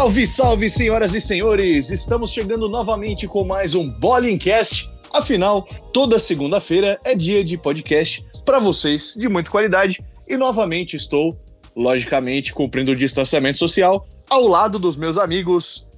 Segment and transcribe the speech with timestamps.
[0.00, 1.90] Salve, salve, senhoras e senhores!
[1.90, 4.90] Estamos chegando novamente com mais um Bollingcast.
[5.12, 5.62] Afinal,
[5.92, 11.38] toda segunda-feira é dia de podcast para vocês de muita qualidade e novamente estou,
[11.76, 15.90] logicamente, cumprindo o distanciamento social ao lado dos meus amigos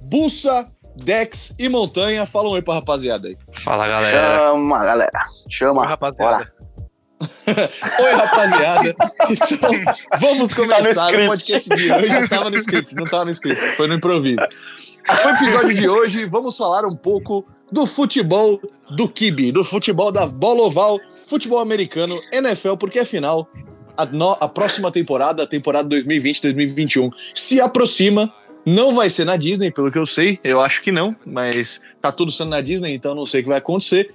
[0.00, 0.66] Bussa,
[0.96, 2.24] Dex e Montanha.
[2.24, 3.36] Fala um oi pra rapaziada aí.
[3.52, 4.38] Fala, galera.
[4.38, 5.24] Chama, galera.
[5.50, 5.82] Chama.
[5.82, 6.36] Oi, rapaziada.
[6.38, 6.59] Bora.
[8.02, 8.96] Oi, rapaziada.
[9.52, 9.70] Então,
[10.18, 11.26] vamos Tá começar o script.
[11.26, 12.08] podcast de hoje.
[12.20, 14.36] Não tava no script, não tava no script, foi no improviso.
[15.24, 20.26] No episódio de hoje, vamos falar um pouco do futebol do Kibe, do futebol da
[20.26, 23.48] bola oval, futebol americano, NFL, porque afinal,
[23.96, 28.32] a, no- a próxima temporada, a temporada 2020-2021, se aproxima.
[28.64, 30.38] Não vai ser na Disney, pelo que eu sei.
[30.44, 33.48] Eu acho que não, mas tá tudo sendo na Disney, então não sei o que
[33.48, 34.12] vai acontecer.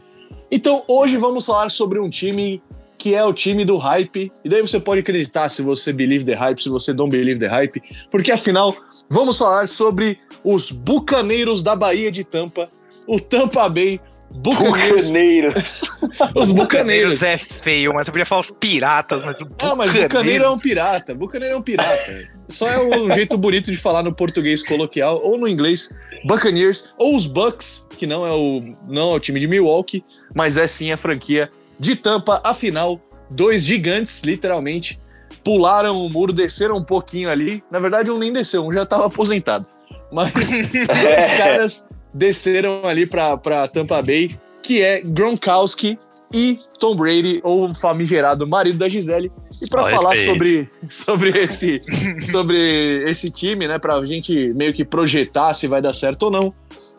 [0.52, 2.62] Então hoje vamos falar sobre um time
[3.06, 4.32] que é o time do hype.
[4.44, 7.46] E daí você pode acreditar se você believe the hype, se você don't believe the
[7.48, 7.80] hype,
[8.10, 8.76] porque afinal
[9.08, 12.68] vamos falar sobre os bucaneiros da Bahia de Tampa,
[13.08, 14.02] o Tampa Bay
[14.42, 15.82] Buccaneers, Bucaneiros.
[16.34, 17.22] os bucaneiros.
[17.22, 20.58] é feio, mas eu podia falar os piratas, mas o Ah, mas bucaneiro é um
[20.58, 21.14] pirata.
[21.14, 22.28] Bucaneiro é um pirata.
[22.50, 25.94] Só é um jeito bonito de falar no português coloquial ou no inglês
[26.26, 30.58] Buccaneers ou os Bucks, que não é o não é o time de Milwaukee, mas
[30.58, 32.42] é sim a franquia de Tampa.
[32.44, 35.00] Afinal, dois gigantes, literalmente,
[35.44, 37.64] pularam o muro, desceram um pouquinho ali.
[37.72, 39.66] Na verdade, um nem desceu, um já estava aposentado.
[40.12, 40.34] Mas
[40.72, 44.32] dois caras desceram ali para Tampa Bay,
[44.64, 46.00] que é Gronkowski
[46.34, 49.32] e Tom Brady, ou o famigerado marido da Gisele.
[49.62, 50.32] E para falar respeito.
[50.32, 51.82] sobre, sobre, esse,
[52.22, 56.54] sobre esse time, né, pra gente meio que projetar se vai dar certo ou não,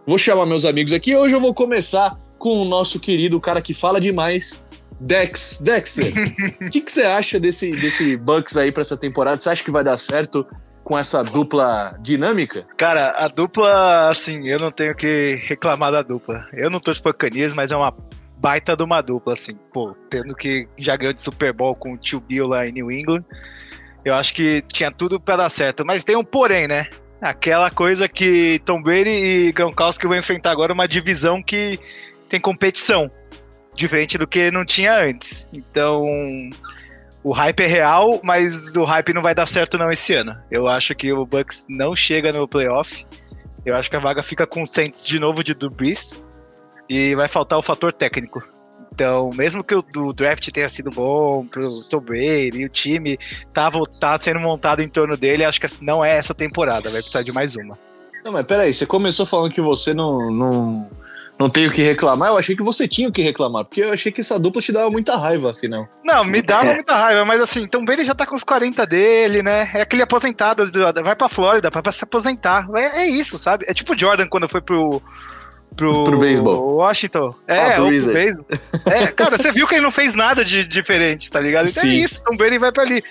[0.06, 1.14] vou chamar meus amigos aqui.
[1.14, 4.64] Hoje eu vou começar com o nosso querido, o cara que fala demais,
[5.00, 5.58] Dex.
[5.60, 6.12] Dexter,
[6.60, 9.38] o que, que você acha desse, desse Bucks aí pra essa temporada?
[9.38, 10.46] Você acha que vai dar certo
[10.82, 12.66] com essa dupla dinâmica?
[12.76, 16.46] Cara, a dupla, assim, eu não tenho que reclamar da dupla.
[16.52, 17.92] Eu não torço pro Canias, mas é uma
[18.38, 19.52] baita de uma dupla, assim.
[19.72, 22.90] Pô, tendo que já ganhou de Super Bowl com o tio Bill lá em New
[22.90, 23.24] England,
[24.04, 25.84] eu acho que tinha tudo pra dar certo.
[25.84, 26.86] Mas tem um porém, né?
[27.20, 31.80] Aquela coisa que Tom Brady e Gronkowski vão enfrentar agora uma divisão que
[32.28, 33.10] tem competição.
[33.76, 35.48] Diferente do que não tinha antes.
[35.52, 36.02] Então,
[37.22, 40.32] o hype é real, mas o hype não vai dar certo não esse ano.
[40.50, 43.04] Eu acho que o Bucks não chega no playoff.
[43.64, 46.20] Eu acho que a vaga fica com o Saints de novo de Brees.
[46.88, 48.38] E vai faltar o fator técnico.
[48.96, 53.18] Então, mesmo que o do draft tenha sido bom pro Tom e o time
[53.52, 53.70] tá,
[54.00, 57.30] tá sendo montado em torno dele, acho que não é essa temporada, vai precisar de
[57.30, 57.78] mais uma.
[58.24, 60.90] Não, mas peraí, você começou falando que você não, não,
[61.38, 62.28] não tem o que reclamar.
[62.30, 64.72] Eu achei que você tinha o que reclamar, porque eu achei que essa dupla te
[64.72, 65.88] dava muita raiva, afinal.
[66.04, 69.42] Não, me dava muita raiva, mas assim, Tom Brady já tá com os 40 dele,
[69.42, 69.70] né?
[69.74, 72.66] É aquele aposentado, do- vai pra Flórida pra, pra se aposentar.
[72.74, 73.64] É, é isso, sabe?
[73.68, 75.02] É tipo o Jordan quando foi pro.
[75.74, 76.76] Pro, Pro beisebol.
[76.76, 77.34] Washington.
[77.46, 78.46] É, Ah, pro beisebol.
[78.86, 81.68] É, cara, você viu que ele não fez nada de diferente, tá ligado?
[81.68, 81.98] Então é Sim.
[82.02, 83.02] isso, Tom Brady vai pra ali.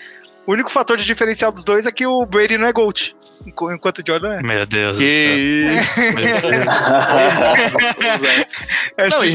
[0.48, 3.16] O único fator de diferencial dos dois é que o Brady não é GOAT,
[3.48, 4.42] enqu- enquanto o Jordan é.
[4.44, 5.82] Meu Deus Que do céu.
[5.82, 6.02] isso!
[6.16, 6.66] Meu Deus.
[8.98, 9.32] é Não, e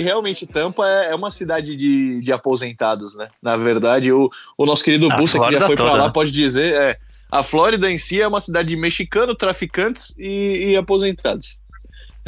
[0.00, 3.28] realmente, e Tampa é, é uma cidade de, de aposentados, né?
[3.40, 4.28] Na verdade, o,
[4.58, 6.12] o nosso querido A Bussa, que já foi pra toda, lá, né?
[6.12, 6.98] pode dizer, é.
[7.30, 11.58] A Flórida em si é uma cidade de mexicano, traficantes e, e aposentados.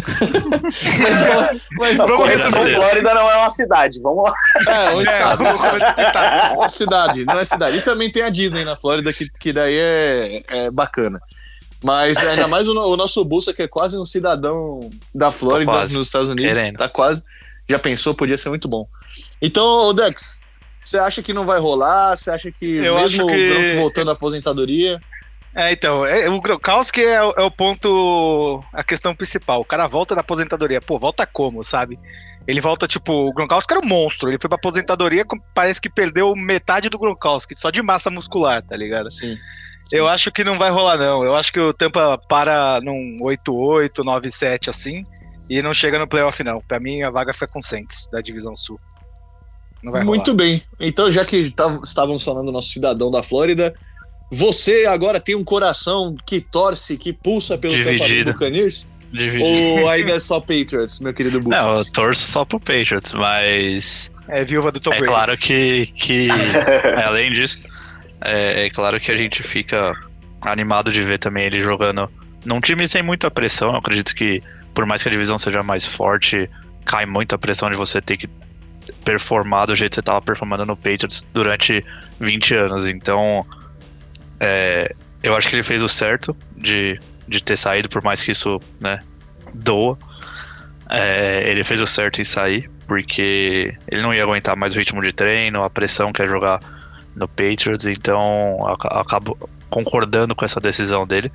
[0.03, 2.75] Mas, mas Não, Vamos responder.
[2.75, 4.01] Flórida não é uma cidade.
[4.03, 4.35] Vamos lá.
[4.73, 7.77] é, um É, estado, cidade, não é cidade.
[7.79, 11.21] E também tem a Disney na Flórida, que, que daí é, é bacana.
[11.83, 15.93] Mas ainda mais o, o nosso Bussa, que é quase um cidadão da Flórida, nos
[15.95, 16.53] Estados Unidos.
[16.53, 16.77] Querendo.
[16.79, 17.23] Tá quase.
[17.69, 18.87] Já pensou, podia ser muito bom.
[19.43, 20.41] Então, Dex,
[20.83, 22.17] você acha que não vai rolar?
[22.17, 25.01] Você acha que Eu mesmo acho o que- voltando à aposentadoria?
[25.57, 29.61] É, então, é, o Gronkowski é, o- é o ponto, a questão principal.
[29.61, 30.83] O cara volta da aposentadoria.
[30.83, 31.99] Pô, volta como, sabe?
[32.47, 34.29] Ele volta, tipo, o Gronkowski era um monstro.
[34.29, 38.77] Ele foi pra aposentadoria, parece que perdeu metade do Gronkowski, só de massa muscular, tá
[38.77, 39.11] ligado?
[39.11, 39.35] Sim.
[39.91, 41.25] Eu acho que não vai rolar, não.
[41.25, 45.05] Eu acho que o Tampa para num 8-8, 9-7, assim,
[45.49, 46.61] e não chega no playoff, não.
[46.61, 48.79] Pra mim, a vaga fica com o Saints, da Divisão Sul.
[49.83, 50.37] Não vai Muito rolar.
[50.37, 50.63] bem.
[50.79, 53.75] Então, já que tav- estávamos falando do nosso cidadão da Flórida,
[54.31, 58.33] você agora tem um coração que torce, que pulsa pelo Tampa Bay Dividido.
[58.33, 58.91] Buccaneers?
[59.13, 59.45] Dividido.
[59.45, 61.63] Ou ainda é só Patriots, meu querido Bussa?
[61.63, 65.13] Não, eu torço só pro Patriots, mas É viúva do Tom é Brady.
[65.13, 66.29] claro que, que
[66.85, 67.61] é, além disso,
[68.21, 69.93] é, é claro que a gente fica
[70.43, 72.11] animado de ver também ele jogando
[72.45, 73.71] num time sem muita pressão.
[73.71, 74.43] Eu acredito que,
[74.75, 76.51] por mais que a divisão seja mais forte,
[76.85, 78.29] cai muita pressão de você ter que
[79.05, 81.85] performar do jeito que você estava performando no Patriots durante
[82.21, 82.87] 20 anos.
[82.87, 83.47] Então,
[84.41, 88.31] é, eu acho que ele fez o certo de, de ter saído, por mais que
[88.31, 89.01] isso, né,
[89.53, 89.99] doa.
[90.89, 95.03] É, ele fez o certo em sair, porque ele não ia aguentar mais o ritmo
[95.03, 96.61] de treino, a pressão que é jogar
[97.15, 99.37] no Patriots, então acabo
[99.71, 101.33] concordando com essa decisão dele.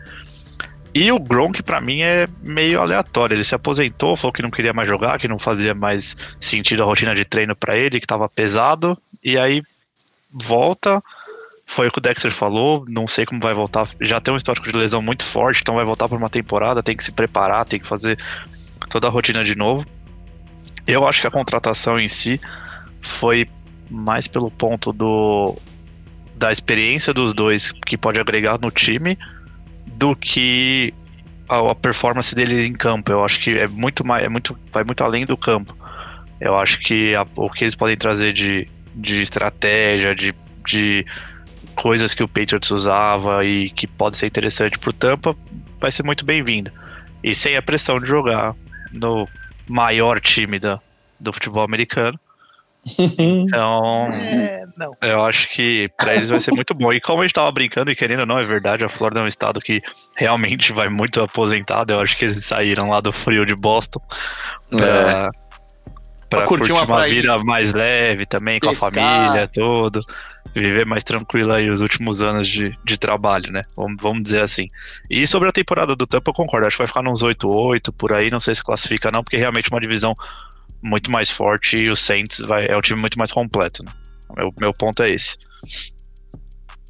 [0.94, 3.34] E o Gronk, para mim, é meio aleatório.
[3.34, 6.86] Ele se aposentou, falou que não queria mais jogar, que não fazia mais sentido a
[6.86, 9.64] rotina de treino para ele, que tava pesado, e aí
[10.30, 11.02] volta.
[11.72, 13.88] Foi o que o Dexter falou, não sei como vai voltar.
[14.02, 16.98] Já tem um histórico de lesão muito forte, então vai voltar por uma temporada, tem
[16.98, 18.18] que se preparar, tem que fazer
[18.90, 19.86] toda a rotina de novo.
[20.86, 22.42] Eu acho que a contratação em si
[23.00, 23.48] foi
[23.90, 25.56] mais pelo ponto do
[26.36, 29.18] da experiência dos dois que pode agregar no time
[29.94, 30.94] do que
[31.48, 33.14] a, a performance deles em campo.
[33.14, 35.74] Eu acho que é muito mais, é muito, vai muito além do campo.
[36.38, 40.36] Eu acho que a, o que eles podem trazer de, de estratégia, de,
[40.68, 41.06] de
[41.76, 45.36] coisas que o Patriots usava e que pode ser interessante pro Tampa,
[45.80, 46.72] vai ser muito bem-vindo.
[47.24, 48.56] E sem a pressão de jogar
[48.92, 49.28] no
[49.68, 50.80] maior time da,
[51.20, 52.20] do futebol americano.
[53.18, 54.66] Então, é,
[55.02, 56.92] eu acho que para eles vai ser muito bom.
[56.92, 59.24] E como a gente tava brincando, e querendo ou não, é verdade, a Flórida é
[59.24, 59.82] um estado que
[60.16, 61.94] realmente vai muito aposentado.
[61.94, 64.02] Eu acho que eles saíram lá do frio de Boston
[64.70, 65.51] pra, é.
[66.32, 68.80] Pra, pra curtir, uma, uma vida mais leve também, Pescar.
[68.80, 70.02] com a família, tudo.
[70.56, 73.62] Viver mais tranquilo aí os últimos anos de, de trabalho, né?
[73.76, 74.68] Vamos, vamos dizer assim.
[75.10, 76.66] E sobre a temporada do Tampa, eu concordo.
[76.66, 78.32] Acho que vai ficar nos 8-8 por aí.
[78.32, 80.16] Não sei se classifica, não, porque realmente é uma divisão
[80.82, 83.84] muito mais forte e o Saints vai, é um time muito mais completo.
[83.84, 83.92] Né?
[84.36, 85.38] Meu, meu ponto é esse.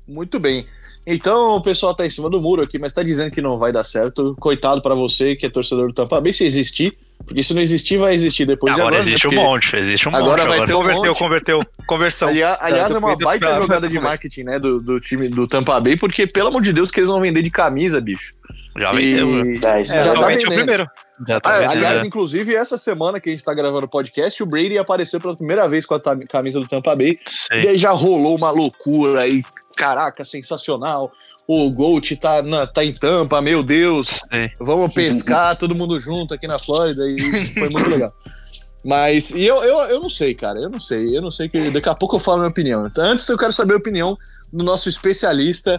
[0.07, 0.65] Muito bem.
[1.05, 3.71] Então o pessoal tá em cima do muro aqui, mas tá dizendo que não vai
[3.71, 4.35] dar certo.
[4.39, 6.95] Coitado para você que é torcedor do Tampa Bay se existir,
[7.25, 8.87] porque se não existir, vai existir depois agora.
[8.87, 9.09] Agora né?
[9.09, 9.33] existe né?
[9.33, 10.57] um monte, existe um agora monte.
[10.57, 11.17] Vai ter um converteu, monte.
[11.17, 12.29] converteu, conversão.
[12.29, 15.79] Aliás, aliás é, é uma baita jogada de marketing, né, do, do time do Tampa
[15.79, 18.33] Bay, porque pelo amor de Deus que eles vão vender de camisa, bicho.
[18.77, 19.45] Já vendeu.
[19.45, 19.57] E...
[19.57, 20.51] É, já, já tá vendendo.
[20.51, 20.87] o primeiro.
[21.27, 24.45] Já tá ah, aliás, inclusive, essa semana que a gente tá gravando o podcast, o
[24.45, 27.17] Brady apareceu pela primeira vez com a camisa do Tampa Bay.
[27.25, 27.61] Sim.
[27.63, 29.43] E aí já rolou uma loucura aí.
[29.75, 31.11] Caraca, sensacional.
[31.47, 34.07] O Gold tá, na, tá em Tampa, meu Deus.
[34.07, 34.49] Sim.
[34.59, 37.03] Vamos pescar todo mundo junto aqui na Flórida.
[37.07, 37.19] E
[37.53, 38.11] foi muito legal.
[38.83, 41.69] Mas, e eu, eu, eu não sei, cara, eu não sei, eu não sei que
[41.69, 42.87] daqui a pouco eu falo a minha opinião.
[42.87, 44.17] Então, antes eu quero saber a opinião
[44.51, 45.77] do nosso especialista,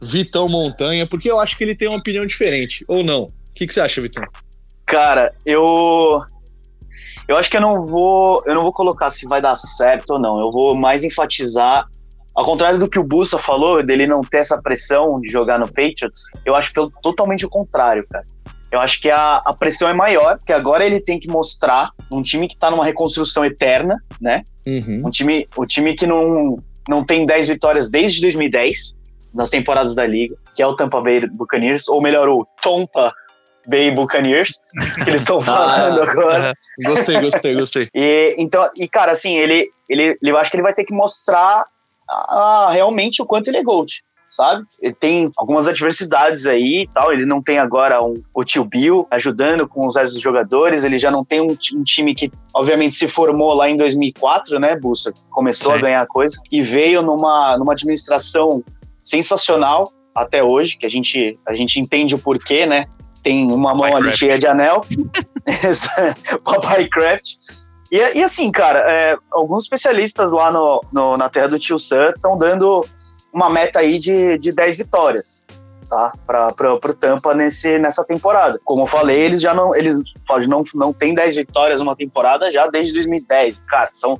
[0.00, 3.24] Vitão Montanha, porque eu acho que ele tem uma opinião diferente, ou não?
[3.24, 4.24] O que, que você acha, Vitão?
[4.86, 6.22] Cara, eu
[7.26, 10.20] eu acho que eu não vou eu não vou colocar se vai dar certo ou
[10.20, 10.38] não.
[10.38, 11.86] Eu vou mais enfatizar
[12.34, 15.66] ao contrário do que o Bussa falou, dele não ter essa pressão de jogar no
[15.66, 18.26] Patriots, eu acho pelo, totalmente o contrário, cara.
[18.72, 22.20] Eu acho que a, a pressão é maior, porque agora ele tem que mostrar um
[22.22, 24.42] time que tá numa reconstrução eterna, né?
[24.66, 25.02] Uhum.
[25.04, 26.56] Um time, o um time que não,
[26.88, 28.96] não tem 10 vitórias desde 2010,
[29.32, 33.12] nas temporadas da liga, que é o Tampa Bay Buccaneers, ou melhor, o Tompa
[33.68, 34.50] Bay Buccaneers,
[35.04, 36.54] que eles estão falando ah, agora.
[36.84, 37.88] Gostei, gostei, gostei.
[37.94, 41.64] e, então, e cara, assim, ele, ele, eu acho que ele vai ter que mostrar
[42.08, 44.64] ah, realmente o quanto ele é GOAT, sabe?
[44.80, 49.06] Ele tem algumas adversidades aí e tal, ele não tem agora um, o tio Bill
[49.10, 52.94] ajudando com os restos dos jogadores, ele já não tem um, um, time que, obviamente,
[52.96, 55.12] se formou lá em 2004, né, Bussa?
[55.30, 55.78] Começou Sim.
[55.78, 58.62] a ganhar coisa e veio numa, numa administração
[59.02, 62.86] sensacional até hoje, que a gente, a gente entende o porquê, né?
[63.22, 64.82] Tem uma mão ali cheia de anel.
[66.44, 67.36] Papai Craft.
[67.90, 72.10] E, e, assim, cara, é, alguns especialistas lá no, no, na terra do Tio Sam
[72.10, 72.84] estão dando
[73.32, 75.42] uma meta aí de, de 10 vitórias,
[75.88, 76.12] tá?
[76.26, 78.58] Para o Tampa nesse, nessa temporada.
[78.64, 79.96] Como eu falei, eles já não, eles
[80.48, 83.62] não, não tem 10 vitórias numa temporada já desde 2010.
[83.68, 84.18] Cara, são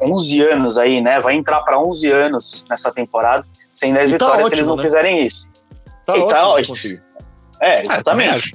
[0.00, 1.20] 11 anos aí, né?
[1.20, 4.76] Vai entrar para 11 anos nessa temporada sem 10 tá vitórias ótimo, se eles não
[4.76, 4.82] né?
[4.82, 5.50] fizerem isso.
[6.04, 6.76] Tá e tá ótimo.
[7.60, 8.52] É, exatamente.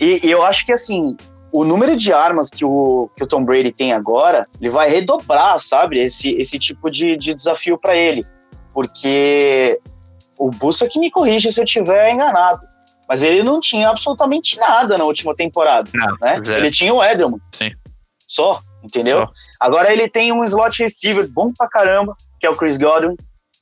[0.00, 1.16] e, e, eu acho que assim,
[1.54, 5.60] o número de armas que o, que o Tom Brady tem agora, ele vai redobrar,
[5.60, 6.00] sabe?
[6.00, 8.26] Esse, esse tipo de, de desafio para ele.
[8.72, 9.80] Porque
[10.36, 12.66] o Bussa que me corrige se eu estiver enganado.
[13.08, 15.88] Mas ele não tinha absolutamente nada na última temporada.
[15.94, 16.40] Não, né?
[16.56, 17.38] Ele tinha o Edelman.
[17.56, 17.70] Sim.
[18.26, 19.20] Só, entendeu?
[19.20, 19.32] Só.
[19.60, 23.14] Agora ele tem um slot receiver bom pra caramba, que é o Chris Godwin.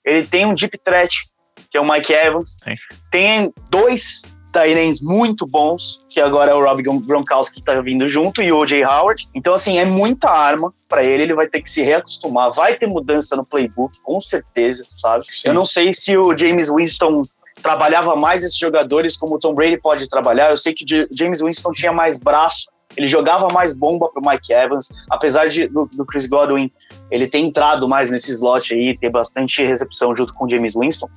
[0.02, 1.24] Ele tem um deep threat,
[1.70, 2.58] que é o Mike Evans.
[2.64, 2.72] Sim.
[3.10, 4.22] Tem dois
[4.52, 8.58] Tyrens muito bons, que agora é o Rob Gronkowski que tá vindo junto e o
[8.58, 8.84] O.J.
[8.84, 9.28] Howard.
[9.34, 12.52] Então, assim, é muita arma para ele, ele vai ter que se reacostumar.
[12.52, 15.24] Vai ter mudança no playbook, com certeza, sabe?
[15.30, 15.48] Sim.
[15.48, 17.22] Eu não sei se o James Winston
[17.62, 20.50] trabalhava mais esses jogadores como o Tom Brady pode trabalhar.
[20.50, 24.52] Eu sei que o James Winston tinha mais braço ele jogava mais bomba pro Mike
[24.52, 26.70] Evans, apesar de, do, do, Chris Godwin
[27.10, 31.08] ele ter entrado mais nesse slot aí, ter bastante recepção junto com o James Winston.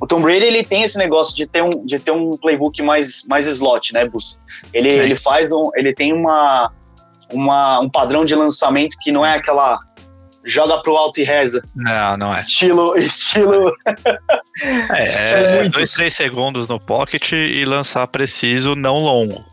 [0.00, 3.22] O Tom Brady ele tem esse negócio de ter um, de ter um playbook mais,
[3.28, 4.40] mais slot, né, Bus?
[4.72, 6.72] Ele, ele faz um, ele tem uma,
[7.32, 9.78] uma, um padrão de lançamento que não é aquela
[10.44, 11.62] joga pro alto e reza.
[11.74, 12.38] Não, não é.
[12.38, 13.72] Estilo, estilo.
[14.90, 19.44] é, é, é dois, três segundos no pocket e lançar preciso, não longo.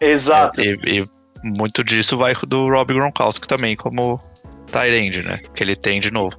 [0.00, 0.62] Exato.
[0.62, 1.04] E, e
[1.42, 4.20] muito disso vai do Rob Gronkowski também, como
[4.70, 5.40] tight né?
[5.54, 6.38] Que ele tem de novo.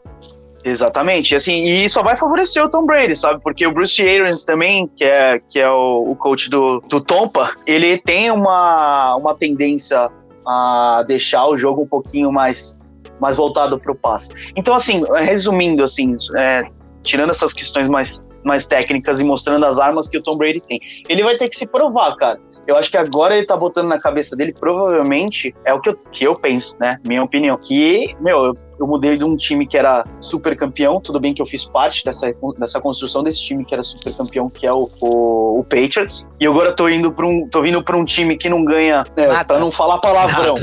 [0.67, 3.41] Exatamente, assim, e só vai favorecer o Tom Brady, sabe?
[3.41, 7.55] Porque o Bruce Arians também, que é, que é o, o coach do, do Tompa,
[7.65, 10.09] ele tem uma, uma tendência
[10.45, 12.81] a deixar o jogo um pouquinho mais,
[13.17, 14.51] mais voltado para o passe.
[14.57, 16.63] Então, assim, resumindo, assim, é,
[17.01, 20.81] tirando essas questões mais, mais técnicas e mostrando as armas que o Tom Brady tem,
[21.07, 22.37] ele vai ter que se provar, cara.
[22.67, 25.95] Eu acho que agora ele tá botando na cabeça dele, provavelmente, é o que eu,
[26.11, 26.89] que eu penso, né?
[27.07, 27.57] Minha opinião.
[27.57, 31.41] Que, meu, eu, eu mudei de um time que era super campeão, tudo bem que
[31.41, 34.89] eu fiz parte dessa, dessa construção desse time que era super campeão, que é o,
[34.99, 36.27] o, o Patriots.
[36.39, 39.43] E agora tô indo para um, tô vindo para um time que não ganha, é,
[39.43, 40.55] para não falar palavrão.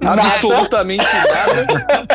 [0.00, 0.22] Nada.
[0.28, 2.08] Absolutamente nada.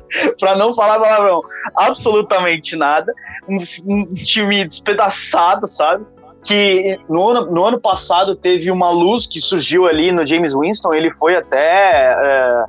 [0.38, 1.42] para não falar palavrão,
[1.76, 3.12] absolutamente nada.
[3.48, 6.04] Um, um time despedaçado, sabe?
[6.44, 10.92] que no ano, no ano passado teve uma luz que surgiu ali no James Winston,
[10.92, 12.64] ele foi até é,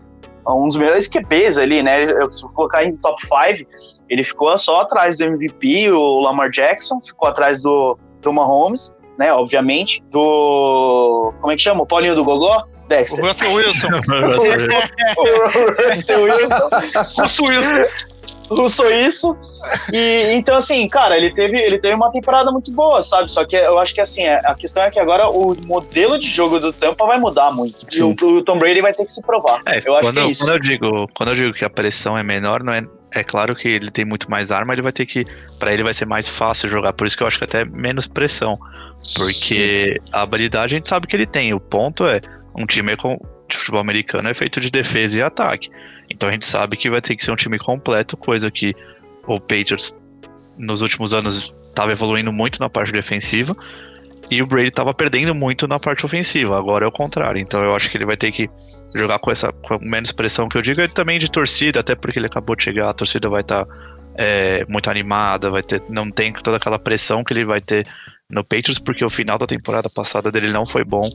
[0.53, 2.05] um dos melhores QBs ali, né?
[2.29, 3.69] Se colocar em top 5,
[4.09, 9.33] ele ficou só atrás do MVP, o Lamar Jackson, ficou atrás do, do Mahomes, né?
[9.33, 11.33] Obviamente, do.
[11.41, 11.83] Como é que chama?
[11.83, 12.65] O Paulinho do Gogó?
[12.87, 13.23] Dexter.
[13.23, 13.87] O Russell Wilson.
[15.17, 16.69] o Russell Wilson.
[17.43, 17.85] O Wilson
[18.69, 19.35] sou isso.
[19.91, 23.31] E então, assim, cara, ele teve, ele teve uma temporada muito boa, sabe?
[23.31, 26.27] Só que eu acho que assim, é, a questão é que agora o modelo de
[26.27, 27.85] jogo do Tampa vai mudar muito.
[27.89, 27.99] Sim.
[27.99, 29.61] E o, o, Tom Brady vai ter que se provar.
[29.65, 30.43] É, eu acho que é isso.
[30.43, 32.83] Quando eu, digo, quando eu digo que a pressão é menor, não é.
[33.11, 35.25] É claro que ele tem muito mais arma, ele vai ter que.
[35.57, 36.91] para ele vai ser mais fácil jogar.
[36.91, 38.59] Por isso que eu acho que até menos pressão.
[39.15, 40.09] Porque Sim.
[40.11, 41.53] a habilidade a gente sabe que ele tem.
[41.53, 42.19] O ponto é,
[42.53, 45.69] um time com, de futebol americano é feito de defesa e ataque.
[46.15, 48.73] Então a gente sabe que vai ter que ser um time completo, coisa que
[49.27, 49.99] o Patriots
[50.57, 53.55] nos últimos anos estava evoluindo muito na parte defensiva
[54.31, 56.57] e o Brady estava perdendo muito na parte ofensiva.
[56.57, 57.39] Agora é o contrário.
[57.39, 58.49] Então eu acho que ele vai ter que
[58.93, 62.17] jogar com essa com menos pressão que eu digo, e também de torcida, até porque
[62.17, 63.73] ele acabou de chegar, a torcida vai estar tá,
[64.15, 67.85] é, muito animada, vai ter, não tem toda aquela pressão que ele vai ter
[68.29, 71.07] no Patriots, porque o final da temporada passada dele não foi bom.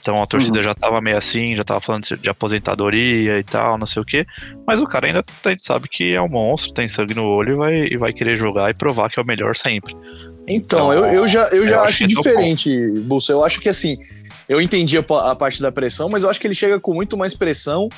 [0.00, 0.64] Então a torcida uhum.
[0.64, 4.26] já tava meio assim, já tava falando de aposentadoria e tal, não sei o quê.
[4.66, 7.52] Mas o cara ainda a gente sabe que é um monstro, tem sangue no olho
[7.52, 9.94] e vai, e vai querer jogar e provar que é o melhor sempre.
[10.48, 13.32] Então, então eu, eu já, eu já eu acho, acho diferente, Bolsa.
[13.32, 13.96] Eu acho que assim,
[14.48, 17.16] eu entendi a, a, parte da pressão, mas eu acho que ele chega com muito
[17.16, 17.88] mais pressão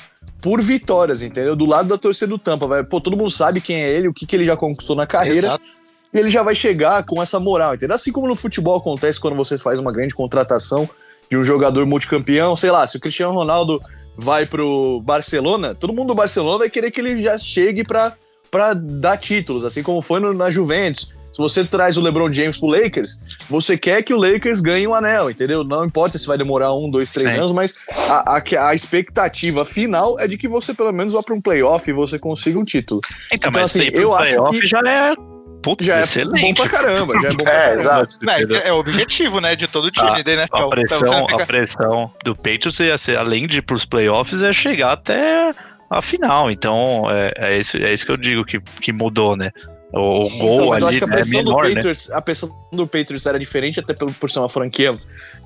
[0.41, 1.55] por vitórias, entendeu?
[1.55, 2.67] Do lado da torcida do Tampa.
[2.67, 5.07] Vai, pô, todo mundo sabe quem é ele, o que, que ele já conquistou na
[5.07, 5.47] carreira.
[5.47, 5.78] Exato
[6.13, 7.95] e ele já vai chegar com essa moral, entendeu?
[7.95, 10.89] Assim como no futebol acontece quando você faz uma grande contratação
[11.29, 13.81] de um jogador multicampeão, sei lá, se o Cristiano Ronaldo
[14.17, 18.15] vai pro Barcelona, todo mundo do Barcelona vai querer que ele já chegue para
[18.51, 21.13] para dar títulos, assim como foi no, na Juventus.
[21.31, 24.95] Se você traz o LeBron James pro Lakers, você quer que o Lakers ganhe um
[24.95, 25.63] anel, entendeu?
[25.63, 27.37] Não importa se vai demorar um, dois, três Sim.
[27.37, 27.75] anos, mas
[28.09, 31.87] a, a, a, expectativa final é de que você pelo menos vá para um playoff
[31.87, 33.01] e você consiga um título.
[33.31, 35.13] Então, então assim, eu acho que já é
[35.61, 36.41] Putz, já é excelente.
[36.41, 37.13] bom pra caramba.
[37.21, 37.73] Já é bom pra é, caramba.
[37.75, 38.15] exato.
[38.63, 40.45] é, o objetivo, né, de todo time, a, né?
[40.51, 41.43] A pressão, fica...
[41.43, 45.51] a pressão do Patriots ia ser, além de ir pros playoffs, é chegar até
[45.89, 46.49] a final.
[46.49, 49.51] Então, é, é, isso, é isso que eu digo que, que mudou, né?
[49.91, 51.73] O, o gol então, mas ali, eu acho que a né, pressão é menor, do
[51.73, 52.15] Patriots, né?
[52.15, 54.95] a pressão do Patriots era diferente, até por, por ser uma franquia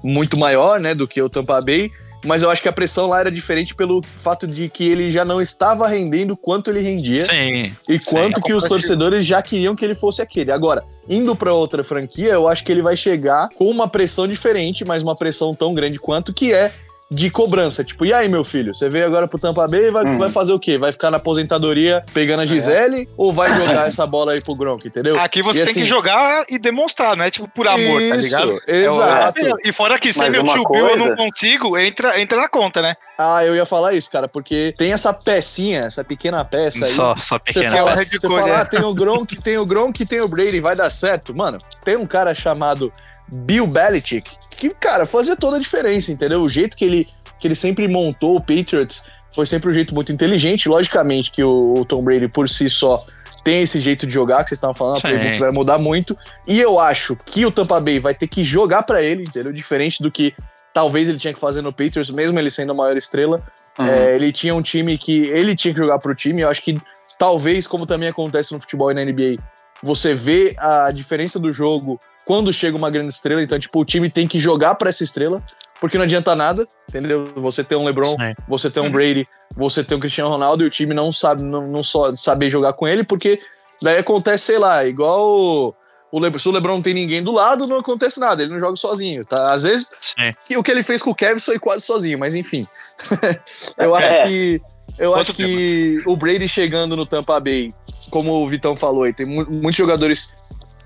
[0.03, 1.89] muito maior, né, do que o Tampa Bay
[2.23, 5.25] mas eu acho que a pressão lá era diferente pelo fato de que ele já
[5.25, 7.25] não estava rendendo quanto ele rendia.
[7.25, 7.75] Sim.
[7.87, 10.51] E quanto sim, que os torcedores já queriam que ele fosse aquele.
[10.51, 14.85] Agora, indo para outra franquia, eu acho que ele vai chegar com uma pressão diferente,
[14.85, 16.71] mas uma pressão tão grande quanto que é
[17.13, 17.83] de cobrança.
[17.83, 20.17] Tipo, e aí, meu filho, você veio agora pro Tampa Bay e vai, uhum.
[20.17, 20.77] vai fazer o quê?
[20.77, 23.07] Vai ficar na aposentadoria pegando a Gisele é.
[23.15, 25.19] ou vai jogar essa bola aí pro Gronk, entendeu?
[25.19, 28.15] Aqui você e tem assim, que jogar e demonstrar, não é tipo por amor, tá
[28.15, 28.61] isso, tá ligado?
[28.67, 29.39] Exato.
[29.39, 32.49] É, e fora que se é meu tio Bill eu não consigo, entra, entra na
[32.49, 32.95] conta, né?
[33.17, 36.91] Ah, eu ia falar isso, cara, porque tem essa pecinha, essa pequena peça aí.
[36.91, 37.69] Só, só pequena.
[37.69, 40.75] Você fala, você fala ah, tem o Gronk, tem o Gronk, tem o Brady, vai
[40.75, 41.35] dar certo.
[41.35, 42.91] Mano, tem um cara chamado
[43.33, 46.41] Bill Belichick que, cara, fazia toda a diferença, entendeu?
[46.41, 47.07] O jeito que ele
[47.39, 49.03] que ele sempre montou o Patriots
[49.35, 50.69] foi sempre um jeito muito inteligente.
[50.69, 53.05] Logicamente que o, o Tom Brady por si só
[53.43, 56.17] tem esse jeito de jogar que vocês estavam falando, a vai mudar muito.
[56.47, 59.51] E eu acho que o Tampa Bay vai ter que jogar para ele, entendeu?
[59.51, 60.33] Diferente do que
[60.73, 63.45] talvez ele tinha que fazer no Patriots, mesmo ele sendo a maior estrela.
[63.77, 63.85] Uhum.
[63.85, 66.43] É, ele tinha um time que ele tinha que jogar pro time.
[66.43, 66.79] Eu acho que
[67.19, 69.43] talvez, como também acontece no futebol e na NBA,
[69.83, 73.41] você vê a diferença do jogo quando chega uma grande estrela.
[73.43, 75.41] Então, tipo, o time tem que jogar para essa estrela,
[75.81, 77.25] porque não adianta nada, entendeu?
[77.35, 78.33] Você ter um LeBron, Sim.
[78.47, 81.67] você ter um Brady, você ter um Cristiano Ronaldo e o time não sabe, não,
[81.67, 83.39] não só saber jogar com ele, porque
[83.81, 85.73] daí acontece, sei lá, igual o,
[86.11, 88.59] o Le, se o LeBron não tem ninguém do lado, não acontece nada, ele não
[88.59, 89.51] joga sozinho, tá?
[89.51, 90.55] Às vezes Sim.
[90.57, 92.65] o que ele fez com o Kevin foi quase sozinho, mas enfim.
[93.77, 94.21] eu É.
[94.21, 94.61] acho que
[94.97, 97.73] eu Outro acho que o Brady chegando no Tampa Bay,
[98.11, 100.35] como o Vitão falou, aí tem mu- muitos jogadores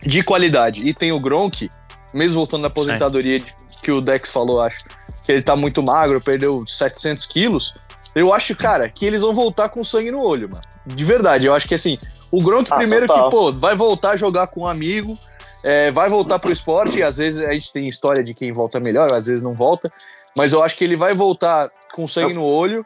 [0.02, 1.70] de qualidade e tem o Gronk,
[2.14, 4.84] mesmo voltando da aposentadoria de- que o Dex falou, acho
[5.24, 7.76] que ele tá muito magro, perdeu 700 quilos.
[8.16, 10.62] Eu acho, cara, que eles vão voltar com sangue no olho, mano.
[10.86, 11.98] De verdade, eu acho que assim,
[12.32, 13.30] o Gronk Ah, primeiro total.
[13.30, 15.18] que, pô, vai voltar a jogar com um amigo,
[15.64, 18.80] é, vai voltar pro esporte, e às vezes a gente tem história de quem volta
[18.80, 19.92] melhor, às vezes não volta,
[20.36, 22.86] mas eu acho que ele vai voltar com sangue no olho.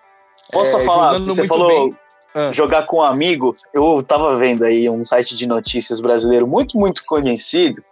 [0.52, 1.14] Posso é, falar?
[1.14, 2.00] jogando Você muito falou bem.
[2.34, 2.52] Ah.
[2.52, 3.56] jogar com um amigo.
[3.74, 7.84] Eu tava vendo aí um site de notícias brasileiro muito, muito conhecido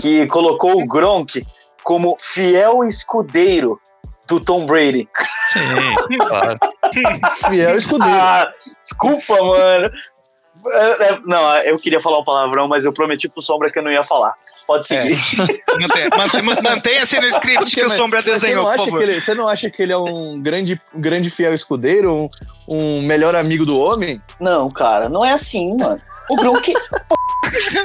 [0.00, 1.46] que colocou o Gronk
[1.82, 3.80] como fiel escudeiro
[4.26, 5.08] do Tom Brady.
[5.46, 6.58] Sim, claro.
[7.48, 8.20] Fiel escudeiro.
[8.20, 9.90] Ah, desculpa, mano.
[10.72, 13.82] É, é, Não, eu queria falar um palavrão, mas eu prometi pro Sombra que eu
[13.82, 14.34] não ia falar.
[14.66, 15.16] Pode seguir.
[15.80, 18.98] Mantenha- mantenha- Mantenha-se no script que o Sombra Mas você, desenhou, não por acha favor.
[18.98, 22.28] que ele, você não acha que ele é um grande, um grande fiel escudeiro, um,
[22.68, 24.20] um melhor amigo do homem?
[24.40, 25.98] Não, cara, não é assim, mano.
[26.30, 26.72] O Gronk.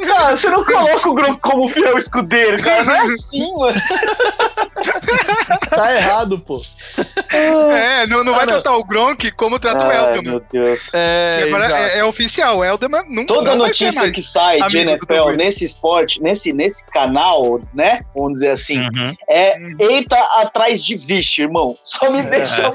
[0.08, 2.84] Cara, você não coloca o Gronk como fiel escudeiro, cara.
[2.84, 3.82] Não é assim, mano.
[5.70, 6.62] Tá errado, pô.
[7.34, 8.53] É, não, não Ah, vai não.
[8.53, 10.24] tratar o Gronk como trata o Ai, Elderman.
[10.32, 10.89] meu Deus.
[10.94, 11.44] É,
[11.96, 16.51] é, é oficial, o Elderman não Toda notícia que sai de NFL nesse esporte, nesse,
[16.53, 18.01] nesse canal, né?
[18.15, 19.12] Vamos dizer assim, Uhum.
[19.30, 19.75] é Hum.
[19.80, 21.75] eita atrás de vixe, irmão.
[21.82, 22.74] Só me deixa.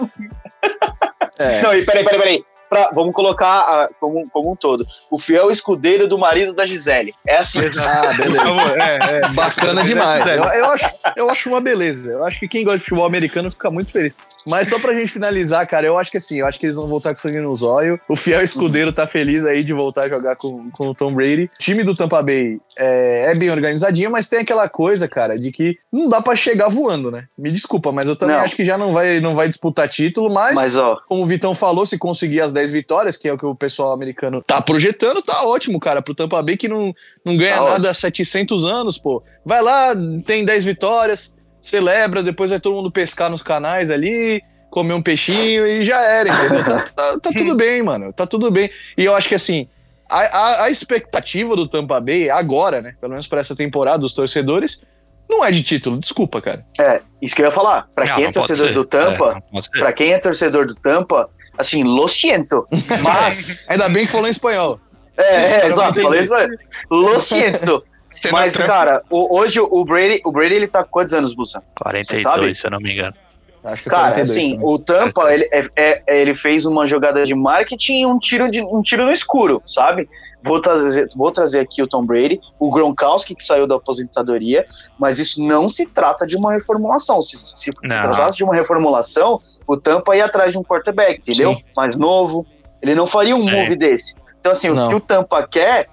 [1.39, 1.61] É.
[1.63, 2.45] Não, e peraí, peraí, peraí.
[2.69, 4.87] Pra, vamos colocar ah, como, como um todo.
[5.11, 7.15] O fiel escudeiro do marido da Gisele.
[7.27, 7.61] É assim.
[7.61, 8.49] Ah, beleza.
[8.83, 9.29] é, é.
[9.31, 10.27] Bacana é demais.
[10.27, 12.13] Eu, eu acho, eu acho uma beleza.
[12.13, 14.13] Eu acho que quem gosta de futebol americano fica muito feliz.
[14.47, 16.87] Mas só pra gente finalizar, cara, eu acho que assim, eu acho que eles vão
[16.87, 17.99] voltar com sangue nos olhos.
[18.09, 21.51] O fiel escudeiro tá feliz aí de voltar a jogar com, com o Tom Brady.
[21.53, 25.51] O time do Tampa Bay é, é bem organizadinho, mas tem aquela coisa, cara, de
[25.51, 27.25] que não dá pra chegar voando, né?
[27.37, 28.45] Me desculpa, mas eu também Não.
[28.45, 31.55] acho que já não vai, não vai disputar título, mas, Mas, ó, como o Vitão
[31.55, 35.23] falou, se conseguir as 10 vitórias, que é o que o pessoal americano tá projetando,
[35.23, 36.93] tá ótimo, cara, pro Tampa Bay que não,
[37.25, 39.23] não ganha Tá nada há 700 anos, pô.
[39.45, 39.93] Vai lá,
[40.25, 45.67] tem 10 vitórias, celebra, depois vai todo mundo pescar nos canais ali, comer um peixinho
[45.67, 46.65] e já era, entendeu?
[46.65, 48.71] Tá, tá- tá tudo bem, mano, tá tudo bem.
[48.97, 49.69] E eu acho que assim,
[50.09, 54.15] a, a- a expectativa do Tampa Bay agora, né, pelo menos pra essa temporada, dos
[54.15, 54.85] torcedores,
[55.29, 56.65] não é de título, desculpa, cara.
[56.79, 57.89] é, isso que eu ia falar.
[57.95, 58.75] Pra Não, quem é não pode torcedor ser.
[58.75, 59.43] do Tampa,
[59.75, 62.67] É, pra quem é torcedor do Tampa, assim, lo siento.
[63.03, 63.67] Mas.
[63.71, 64.81] Ainda bem que falou em espanhol.
[65.17, 66.51] é, é, exato, falei isso, mas.
[66.91, 67.83] Lo siento.
[68.33, 71.63] Mas, é cara, o- hoje o Brady, o Brady, ele tá com quantos anos, Bussa?
[71.77, 72.23] Você sabe?
[72.23, 73.15] 42, se eu não me engano.
[73.63, 74.67] Acho que é Cara, 42 assim, também.
[74.75, 78.63] o Tampa, ele, é- é- ele fez uma jogada de marketing e um tiro, de,
[78.63, 80.09] um tiro no escuro, sabe?
[80.47, 84.67] Vou trazer, vou trazer aqui o Tom Brady, o Gronkowski, que saiu da aposentadoria,
[84.99, 87.21] mas isso não se trata de uma reformulação.
[87.21, 91.55] Se, se, se tratasse de uma reformulação, o Tampa ia atrás de um quarterback, entendeu?
[91.55, 91.65] Sim.
[91.77, 92.47] Mais novo.
[92.81, 93.51] Ele não faria um Sim.
[93.51, 94.15] move desse.
[94.39, 94.87] Então, assim, Não.
[94.87, 95.89] o que o Tampa quer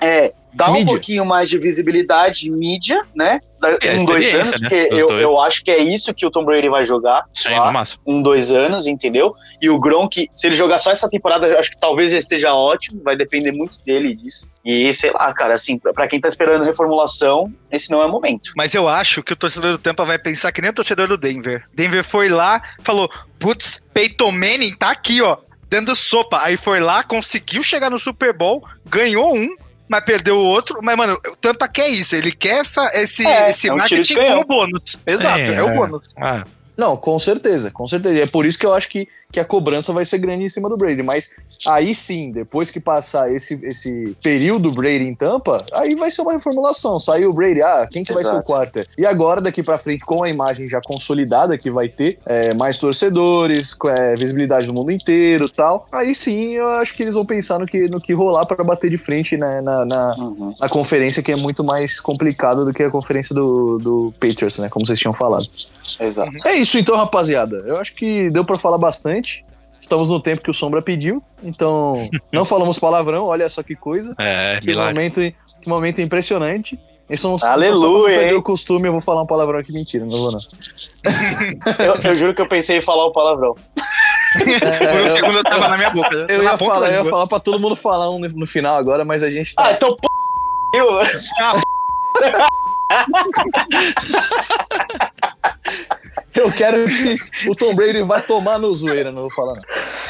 [0.00, 0.32] é
[0.68, 0.86] um Mídia.
[0.86, 3.40] pouquinho mais de visibilidade, mídia, né?
[3.82, 6.30] E a em dois anos, né, porque eu, eu acho que é isso que o
[6.30, 8.00] Tom Brady vai jogar Sim, lá no máximo.
[8.06, 9.34] um, dois anos, entendeu?
[9.60, 12.54] E o Gronk, se ele jogar só essa temporada, eu acho que talvez já esteja
[12.54, 14.48] ótimo, vai depender muito dele disso.
[14.64, 18.10] E sei lá, cara, assim, pra pra quem tá esperando reformulação, esse não é o
[18.10, 18.52] momento.
[18.56, 21.18] Mas eu acho que o torcedor do Tampa vai pensar que nem o torcedor do
[21.18, 21.64] Denver.
[21.74, 25.36] Denver foi lá, falou, putz, Peyton Manning tá aqui, ó,
[25.68, 26.40] dando sopa.
[26.42, 29.48] Aí foi lá, conseguiu chegar no Super Bowl, ganhou um,
[29.88, 30.78] mas perdeu o outro.
[30.82, 34.14] Mas, mano, o Tampa quer isso, ele quer essa, esse, É, esse é um marketing
[34.14, 34.98] como bônus.
[35.06, 35.76] Exato, Sim, é, o é.
[35.76, 36.08] bônus.
[36.16, 36.44] Ah,
[36.76, 38.14] Não, com certeza, com certeza.
[38.14, 40.48] E é por isso que eu acho que, que a cobrança vai ser grande em
[40.48, 41.02] cima do Brady.
[41.02, 41.36] Mas
[41.66, 46.32] aí sim, depois que passar esse, esse período Brady em Tampa, aí vai ser uma
[46.32, 46.98] reformulação.
[46.98, 48.46] Saiu o Brady, ah, quem que vai ser o Exato.
[48.46, 48.88] quarter?
[48.96, 52.78] E agora, daqui pra frente, com a imagem já consolidada que vai ter, é, mais
[52.78, 57.14] torcedores, com, é, visibilidade no mundo inteiro e tal, aí sim eu acho que eles
[57.14, 60.16] vão pensar no que, no que rolar pra bater de frente né, na, na,
[60.58, 64.70] na conferência, que é muito mais complicada do que a conferência do, do Patriots, né?
[64.70, 65.46] Como vocês tinham falado.
[66.00, 66.32] Exato.
[66.46, 67.56] É isso então, rapaziada.
[67.66, 69.17] Eu acho que deu pra falar bastante.
[69.80, 74.14] Estamos no tempo que o Sombra pediu, então não falamos palavrão, olha só que coisa.
[74.18, 74.94] é, Que milagre.
[74.94, 75.20] momento,
[75.62, 76.78] que momento impressionante.
[77.08, 80.18] É um, Aleluia, não perder o costume, eu vou falar um palavrão aqui, mentira, não
[80.18, 80.38] vou não.
[81.78, 83.54] Eu, eu juro que eu pensei em falar o palavrão.
[84.34, 86.26] Por um segundo eu tava na minha boca.
[86.28, 88.76] Eu ia ponta falar, eu ia falar pra todo mundo falar um no, no final
[88.76, 89.68] agora, mas a gente tá.
[89.68, 90.06] Ah, então p...
[90.74, 91.00] Eu
[96.52, 99.62] quero que o Tom Brady vai tomar no zoeira, não vou falar não.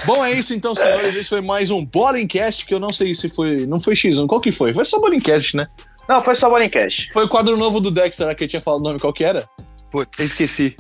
[0.05, 1.15] Bom, é isso então, senhores.
[1.15, 3.67] Esse foi mais um Ballingcast, que eu não sei se foi.
[3.67, 4.73] Não foi X1, qual que foi?
[4.75, 5.67] Foi só Ballingcast, né?
[6.09, 7.13] Não, foi só Ballingcast.
[7.13, 9.49] Foi o quadro novo do Dexter, que eu tinha falado o nome, qual que era?
[9.91, 10.19] Putz.
[10.19, 10.77] Eu esqueci.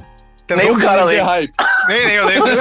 [0.56, 1.24] Nem o cara lembra.
[1.24, 1.52] Hype.
[1.88, 2.48] Nem, nem eu lembro.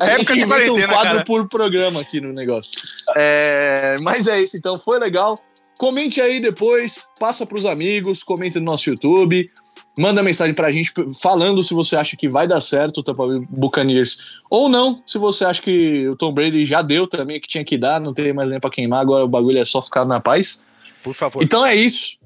[0.00, 1.24] A Época gente de inventa um quadro cara.
[1.24, 2.72] por programa aqui no negócio.
[3.16, 5.36] É, mas é isso, então foi legal.
[5.78, 9.50] Comente aí depois, passa pros amigos, comenta no nosso YouTube,
[9.98, 13.40] manda mensagem pra gente falando se você acha que vai dar certo o Tampa Bay
[13.48, 14.18] Buccaneers
[14.50, 17.78] ou não, se você acha que o Tom Brady já deu também, que tinha que
[17.78, 20.64] dar, não tem mais nem pra queimar, agora o bagulho é só ficar na paz.
[21.02, 21.42] Por favor.
[21.42, 22.18] Então é isso.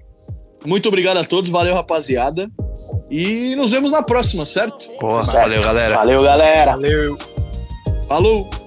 [0.65, 2.51] Muito obrigado a todos, valeu rapaziada.
[3.11, 4.89] E nos vemos na próxima, certo?
[5.01, 5.43] Boa, Certo.
[5.43, 5.97] valeu, galera.
[5.97, 6.71] Valeu, galera.
[6.73, 7.19] Valeu.
[8.07, 8.60] Falou!